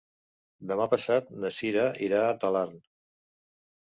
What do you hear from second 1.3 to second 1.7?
na